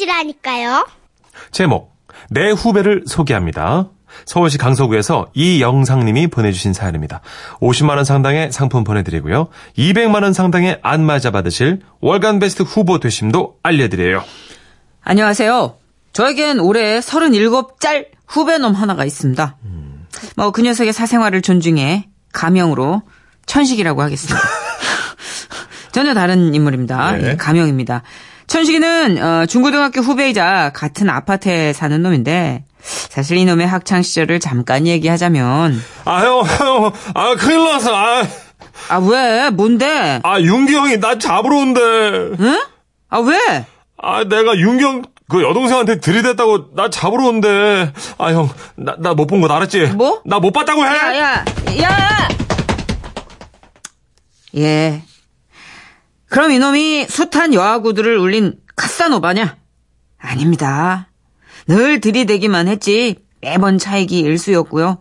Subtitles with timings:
[0.00, 0.86] 것이라니까요.
[1.50, 1.94] 제목,
[2.30, 3.88] 내 후배를 소개합니다.
[4.24, 7.20] 서울시 강서구에서 이영상님이 보내주신 사연입니다.
[7.60, 9.48] 50만원 상당의 상품 보내드리고요.
[9.78, 14.24] 200만원 상당의 안마자 받으실 월간 베스트 후보 되심도 알려드려요.
[15.02, 15.76] 안녕하세요.
[16.12, 19.56] 저에겐 올해 37짤 후배놈 하나가 있습니다.
[20.36, 23.02] 뭐그 녀석의 사생활을 존중해 가명으로
[23.46, 24.40] 천식이라고 하겠습니다.
[25.92, 27.12] 전혀 다른 인물입니다.
[27.12, 27.30] 네.
[27.30, 28.02] 예, 가명입니다.
[28.54, 36.24] 천식이는 어, 중고등학교 후배이자 같은 아파트에 사는 놈인데 사실 이놈의 학창 시절을 잠깐 얘기하자면 아,
[36.24, 37.94] 형, 형, 아, 큰일 났어.
[37.94, 38.22] 아,
[38.88, 39.50] 아 왜?
[39.50, 40.18] 뭔데?
[40.24, 41.80] 아 윤기 형이 나 잡으러 온대.
[41.80, 42.60] 응?
[43.08, 43.66] 아 왜?
[44.02, 47.92] 아, 내가 윤기 형, 그 여동생한테 들이댔다고 나 잡으러 온대.
[48.18, 49.92] 아, 형, 나, 나 못 본 거 알았지?
[49.94, 50.22] 뭐?
[50.24, 50.88] 나 못 봤다고 해!
[50.90, 51.44] 야, 야,
[51.82, 52.28] 야!
[54.56, 55.02] 예.
[56.30, 59.56] 그럼 이놈이 숱한 여아구들을 울린 카사노바냐?
[60.18, 61.08] 아닙니다.
[61.66, 64.98] 늘 들이대기만 했지 매번 차이기 일수였고요.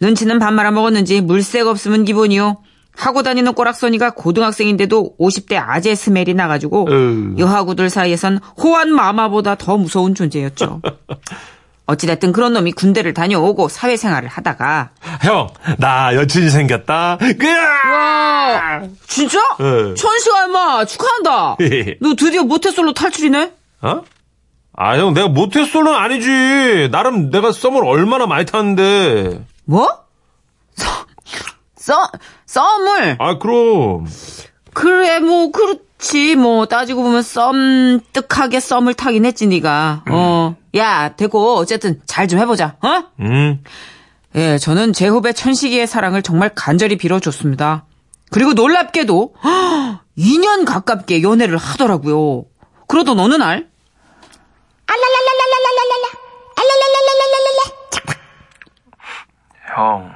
[0.00, 2.62] 눈치는 밥 말아먹었는지 물색 없으면 기본이요.
[2.94, 7.34] 하고 다니는 꼬락서니가 고등학생인데도 50대 아재 스멜이 나가지고 으.
[7.38, 10.82] 여하구들 사이에선 호환 마마보다 더 무서운 존재였죠.
[11.86, 14.90] 어찌됐든 그런 놈이 군대를 다녀오고 사회생활을 하다가
[15.22, 17.18] 형, 나 여친이 생겼다.
[17.92, 19.38] 와 진짜?
[19.58, 19.94] 네.
[19.94, 21.56] 천시가 임마 축하한다.
[22.00, 23.52] 너 드디어 모태솔로 탈출이네?
[23.82, 24.02] 어?
[24.74, 26.88] 아, 형, 내가 모태솔로는 아니지.
[26.90, 29.44] 나름 내가 썸을 얼마나 많이 탔는데.
[29.64, 29.88] 뭐?
[30.74, 30.88] 썸,
[31.76, 32.06] 썸,
[32.46, 34.06] 썸을 아, 그럼.
[34.72, 41.56] 그래 뭐 그렇지 뭐 따지고 보면 썸 뜩하게 썸을 타긴 했지 네가 어 야 됐고
[41.56, 43.04] 어쨌든 잘 좀 해보자 어?
[43.20, 43.62] 음.
[44.34, 47.84] 예 저는 제 후배 천식이의 사랑을 정말 간절히 빌어줬습니다
[48.30, 49.34] 그리고 놀랍게도
[50.16, 52.44] 2년 가깝게 연애를 하더라고요
[52.88, 53.68] 그러던 어느 날
[54.86, 56.08] 알랄랄랄랄랄랄랄라.
[56.56, 57.62] 알랄랄랄랄랄랄라.
[59.74, 60.12] 형,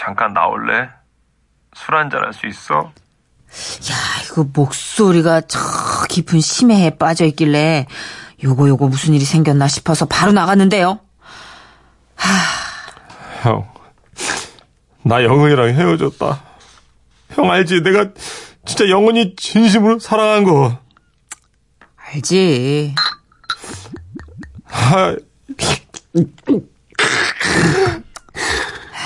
[0.00, 0.88] 잠깐 나올래?
[1.74, 2.74] 술 한잔 할 수 있어?
[3.90, 5.58] 야, 이거 목소리가 저
[6.08, 7.86] 깊은 심해에 빠져 있길래
[8.42, 11.00] 요거 요거 무슨 일이 생겼나 싶어서 바로 나갔는데요.
[13.42, 13.68] 형,
[15.02, 16.42] 나 영은이랑 헤어졌다.
[17.30, 17.82] 형 알지?
[17.82, 18.10] 내가
[18.64, 20.78] 진짜 영은이 진심으로 사랑한 거.
[21.96, 22.94] 알지.
[24.70, 25.14] 아,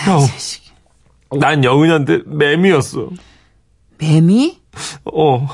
[0.05, 3.11] 형, 난 영은이한테 매미였어.
[3.99, 4.61] 매미?
[5.05, 5.47] 어,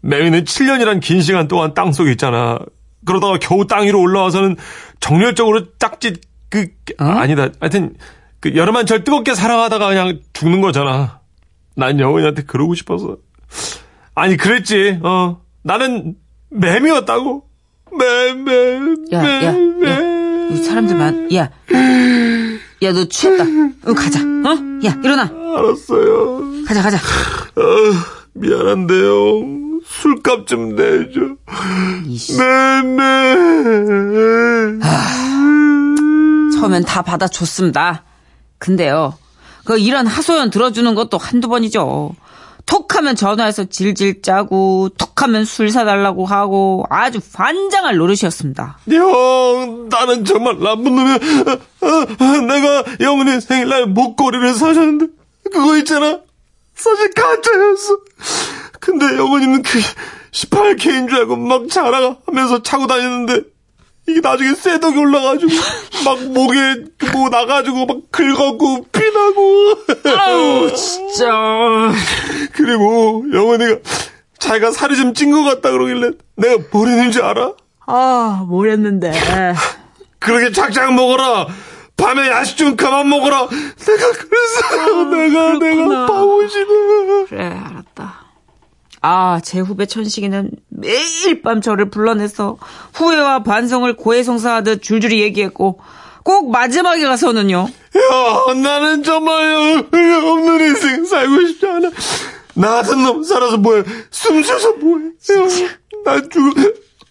[0.00, 2.58] 매미는 7년이란 긴 시간 동안 땅 속에 있잖아.
[3.04, 4.56] 그러다가 겨우 땅 위로 올라와서는
[5.00, 6.68] 정열적으로 짝짓, 그,
[6.98, 7.04] 어?
[7.04, 7.48] 아니다.
[7.60, 7.94] 하여튼,
[8.40, 11.20] 그, 여름한철 뜨겁게 사랑하다가 그냥 죽는 거잖아.
[11.74, 13.16] 난 영은이한테 그러고 싶어서.
[14.14, 15.40] 아니, 그랬지, 어.
[15.62, 16.16] 나는
[16.50, 17.44] 매미였다고.
[17.98, 18.78] 매, 매,
[19.12, 19.90] 야, 매, 야, 매.
[19.90, 20.48] 야.
[20.50, 21.50] 이 사람들만, 야.
[22.82, 23.44] 야, 너 취했다.
[23.44, 24.20] 응, 가자.
[24.20, 24.86] 어?
[24.86, 25.22] 야, 일어나.
[25.24, 26.64] 알았어요.
[26.66, 26.96] 가자, 가자.
[26.96, 27.62] 어,
[28.34, 29.61] 미안한데요.
[30.02, 31.36] 술값 좀 내줘.
[32.08, 32.36] 이씨.
[32.36, 33.04] 네, 네.
[36.54, 38.02] 처음엔 다 받아줬습니다.
[38.58, 39.16] 근데요,
[39.64, 42.16] 그 이런 하소연 들어주는 것도 한두 번이죠.
[42.66, 48.78] 톡하면 전화해서 질질 짜고, 톡하면 술 사달라고 하고, 아주 환장할 노릇이었습니다.
[48.90, 51.14] 형, 나는 정말 나쁜 놈이야.
[51.14, 55.06] 어, 어, 내가 영은이 생일날 목걸이를 사줬는데,
[55.52, 56.20] 그거 있잖아.
[56.74, 57.98] 사실 가짜였어.
[58.84, 59.78] 근데 영은이는 그게
[60.32, 63.42] 18K인 줄 알고 막 자랑하면서 차고 다녔는데,
[64.08, 65.52] 이게 나중에 쇠독이 올라가지고,
[66.04, 66.56] 막 목에
[67.12, 69.74] 뭐 나가지고 막 긁었고, 피나고.
[70.18, 71.30] 아우, 진짜.
[72.54, 73.76] 그리고 영은이가
[74.40, 77.52] 자기가 살이 좀 찐 것 같다 그러길래 내가 뭘 했는지 알아?
[77.86, 79.12] 아, 뭘 했는데.
[80.18, 81.46] 그렇게 작작 먹어라.
[81.96, 83.46] 밤에 야식 좀 그만 먹어라.
[83.48, 85.04] 내가 그랬어.
[85.04, 85.84] 내가 그렇구나.
[85.86, 87.24] 내가 바보지네.
[87.28, 87.54] 그래.
[89.02, 92.56] 아, 제 후배 천식이는 매일 밤 저를 불러내서
[92.94, 95.80] 후회와 반성을 고해성사하듯 줄줄이 얘기했고,
[96.22, 97.68] 꼭 마지막에 가서는요.
[97.96, 101.90] 야, 나는 정말 없는 인생 살고 싶지 않아.
[102.54, 103.82] 나 같은 놈 살아서 뭐해?
[104.10, 105.06] 숨 쉬어서 뭐해?
[105.06, 105.68] 야,
[106.04, 106.54] 나 죽.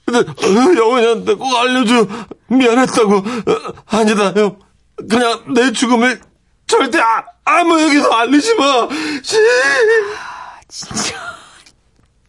[0.06, 2.08] 근데 어, 영은이한테 꼭 알려줘.
[2.48, 3.16] 미안했다고.
[3.18, 3.24] 어,
[3.88, 4.58] 아니다, 형.
[5.10, 6.22] 그냥 내 죽음을
[6.68, 8.88] 절대 아, 아무에게도 알리지 마.
[9.22, 9.36] 씨.
[10.70, 11.31] 진짜.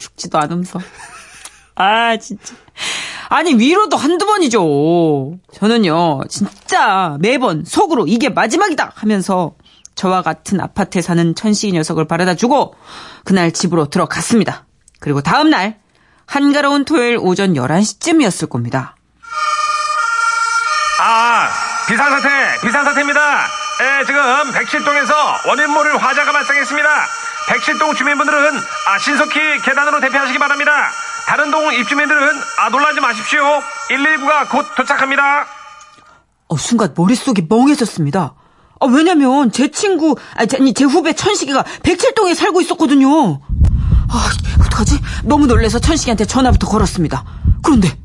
[0.03, 0.81] 죽지도 않으면서.
[1.75, 2.55] 아, 진짜.
[3.29, 5.39] 아니, 위로도 한두 번이죠.
[5.55, 9.55] 저는요, 진짜 매번 속으로 이게 마지막이다 하면서
[9.95, 12.75] 저와 같은 아파트에 사는 천식이 녀석을 바래다 주고
[13.25, 14.67] 그날 집으로 들어갔습니다.
[15.01, 15.79] 그리고 다음날
[16.27, 18.97] 한가로운 토요일 오전 11시쯤이었을 겁니다.
[21.01, 21.49] 아,
[21.89, 23.21] 비상사태, 비상사태입니다.
[23.81, 25.15] 에, 지금 백칠동에서
[25.49, 26.89] 원인 모를 화재가 발생했습니다.
[27.49, 28.39] 백칠동 주민분들은
[28.89, 30.91] 아, 신속히 계단으로 대피하시기 바랍니다.
[31.27, 32.21] 다른 동 입주민들은
[32.59, 33.43] 아, 놀라지 마십시오.
[33.91, 35.47] 119가 곧 도착합니다.
[36.49, 38.35] 어, 순간 머릿속이 멍해졌습니다.
[38.81, 43.41] 아, 왜냐면 제 친구, 아니, 제 후배 천식이가 백칠동에 살고 있었거든요.
[44.11, 44.31] 아,
[44.61, 45.01] 어떡하지?
[45.25, 47.25] 너무 놀래서 천식이한테 전화부터 걸었습니다.
[47.63, 47.97] 그런데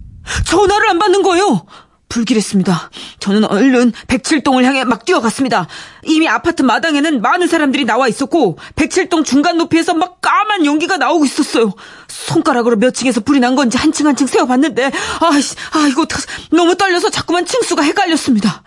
[0.45, 1.65] 전화를 안 받는 거예요.
[2.09, 2.89] 불길했습니다.
[3.19, 5.67] 저는 얼른 백칠동을 향해 막 뛰어갔습니다.
[6.03, 11.73] 이미 아파트 마당에는 많은 사람들이 나와 있었고 백칠동 중간 높이에서 막 까만 연기가 나오고 있었어요.
[12.07, 16.05] 손가락으로 몇 층에서 불이 난 건지 한 층 한 층 세어봤는데 아이씨, 아 이거
[16.51, 18.63] 너무 떨려서 자꾸만 층수가 헷갈렸습니다.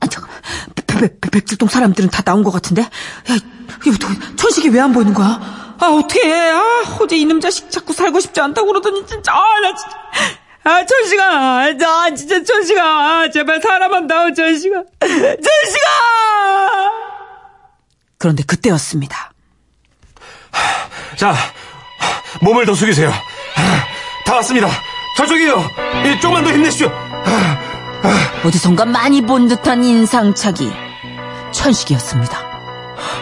[0.00, 0.40] 아, 잠깐만.
[1.32, 2.82] 백칠동 사람들은 다 나온 것 같은데?
[2.82, 2.88] 야,
[3.86, 3.96] 이거
[4.36, 5.74] 천식이 왜 안 보이는 거야?
[5.78, 6.50] 아, 어떻게 해.
[6.50, 6.62] 아,
[7.00, 10.05] 어제 이놈 자식 자꾸 살고 싶지 않다고 그러더니 진짜, 아, 나 진짜.
[10.66, 11.72] 아, 천식아.
[11.74, 12.82] 나 진짜 천식아.
[12.82, 14.82] 아, 제발 사람만 나오, 천식아.
[15.00, 15.88] 천식아!
[18.18, 19.30] 그런데 그때였습니다.
[21.14, 21.34] 자,
[22.42, 23.12] 몸을 더 숙이세요.
[24.24, 24.68] 다 왔습니다.
[25.16, 25.70] 저쪽이요.
[26.04, 26.90] 예, 조금만 더 힘내십시오.
[28.44, 30.72] 어디선가 많이 본 듯한 인상착이
[31.52, 32.45] 천식이었습니다.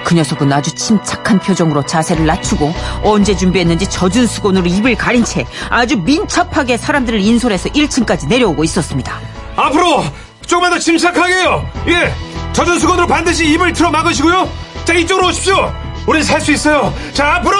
[0.04, 2.72] 그 녀석은 아주 침착한 표정으로 자세를 낮추고
[3.02, 9.18] 언제 준비했는지 젖은 수건으로 입을 가린 채 아주 민첩하게 사람들을 인솔해서 1층까지 내려오고 있었습니다.
[9.56, 10.04] 앞으로
[10.46, 11.70] 조금만 더 침착하게요.
[11.88, 12.14] 예,
[12.52, 14.48] 젖은 수건으로 반드시 입을 틀어 막으시고요.
[14.84, 15.74] 자, 이쪽으로 오십시오.
[16.06, 16.94] 우린 살 수 있어요.
[17.14, 17.56] 자, 앞으로!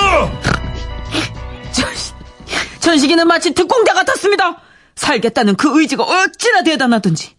[2.81, 4.58] 천식이는 마치 특공대 같았습니다.
[4.97, 7.31] 살겠다는 그 의지가 어찌나 대단하던지.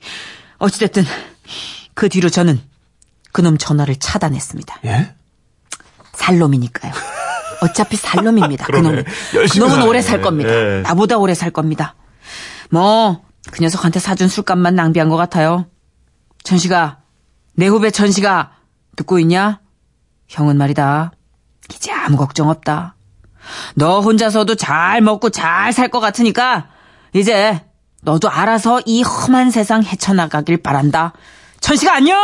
[0.58, 1.06] 어찌됐든
[1.94, 2.60] 그 뒤로 저는
[3.36, 4.80] 그놈 전화를 차단했습니다.
[4.86, 5.14] 예?
[6.14, 6.94] 살놈이니까요.
[7.64, 8.64] 어차피 살놈입니다.
[8.72, 9.04] 그놈은.
[9.52, 10.50] 그놈은 오래 살 겁니다.
[10.50, 10.82] 예.
[10.84, 11.96] 나보다 오래 살 겁니다.
[12.70, 15.66] 뭐, 그 녀석한테 사준 술값만 낭비한 것 같아요.
[16.46, 17.00] 천식아,
[17.56, 18.52] 내 후배 천식아,
[18.96, 19.60] 듣고 있냐?
[20.30, 21.12] 형은 말이다.
[21.74, 22.96] 이제 아무 걱정 없다.
[23.76, 26.70] 너 혼자서도 잘 먹고 잘 살 것 같으니까,
[27.12, 27.62] 이제
[28.02, 31.12] 너도 알아서 이 험한 세상 헤쳐나가길 바란다.
[31.66, 32.16] 천식아 안녕!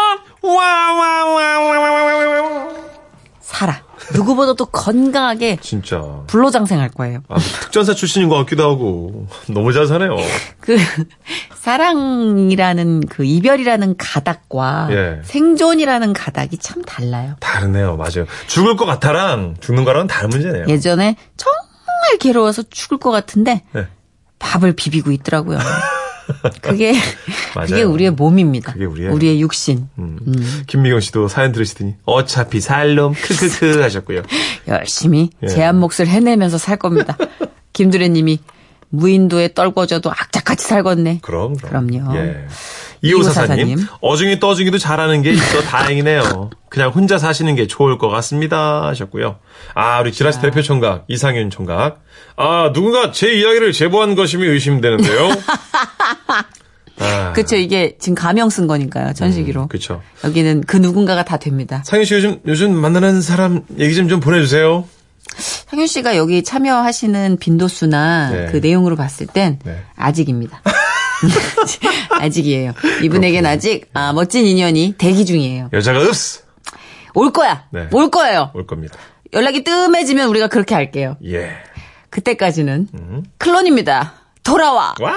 [3.40, 3.82] 살아.
[4.14, 7.24] 누구보다도 건강하게 진짜 불로장생할 거예요.
[7.28, 10.16] 아, 특전사 출신인 것 같기도 하고 너무 잘 사네요.
[10.60, 10.78] 그
[11.58, 15.22] 사랑이라는 그 이별이라는 가닥과 예.
[15.24, 17.36] 생존이라는 가닥이 참 달라요.
[17.40, 18.28] 다르네요, 맞아요.
[18.46, 20.68] 죽을 것 같아랑 죽는 거랑은 다른 문제네요.
[20.68, 23.88] 예전에 정말 괴로워서 죽을 것 같은데 네.
[24.38, 25.58] 밥을 비비고 있더라고요.
[26.62, 26.94] 그게
[27.54, 28.74] 그게 우리의 몸입니다.
[28.74, 29.88] 그게 우리의, 우리의 육신.
[29.98, 30.18] 음.
[30.28, 30.64] 음.
[30.68, 34.24] 김미경 씨도 사연 들으시더니 어차피 살놈 크크크 하셨고요.
[34.68, 35.48] 열심히 예.
[35.48, 37.18] 제한 몫을 해내면서 살 겁니다.
[37.74, 38.40] 김두래님이
[38.90, 41.20] 무인도에 떨궈져도 악착같이 살겠네.
[41.22, 41.88] 그럼, 그럼.
[41.88, 42.14] 그럼 요.
[42.16, 42.48] 예.
[43.04, 46.52] 이호사사님, 어중이 떠중이도 잘하는 게 있어 다행이네요.
[46.70, 48.86] 그냥 혼자 사시는 게 좋을 것 같습니다.
[48.88, 49.38] 하셨고요.
[49.74, 50.42] 아, 우리 지라시 아.
[50.42, 52.04] 대표 총각, 이상윤 총각.
[52.38, 55.30] 아, 누군가 제 이야기를 제보한 것임이 의심되는데요.
[57.00, 57.34] 아.
[57.34, 59.64] 그쵸, 이게 지금 가명 쓴 거니까요, 전시기로.
[59.64, 60.02] 음, 그쵸.
[60.24, 61.82] 여기는 그 누군가가 다 됩니다.
[61.86, 64.86] 상윤 씨 요즘, 요즘 만나는 사람 얘기 좀 좀 보내주세요.
[65.38, 68.46] 상윤 씨가 여기 참여하시는 빈도수나 네.
[68.52, 69.82] 그 내용으로 봤을 땐 네.
[69.96, 70.62] 아직입니다.
[72.20, 72.74] 아직이에요.
[73.04, 75.70] 이분에겐 아직 아, 멋진 인연이 대기 중이에요.
[75.72, 76.42] 여자가 없어.
[77.14, 77.66] 올 거야.
[77.72, 77.88] 네.
[77.92, 78.52] 올 거예요.
[78.54, 78.96] 올 겁니다.
[79.34, 81.18] 연락이 뜸해지면 우리가 그렇게 할게요.
[81.26, 81.52] 예.
[82.10, 83.24] 그때까지는 음.
[83.38, 84.14] 클론입니다.
[84.44, 84.96] 돌아와.
[85.00, 85.14] 와.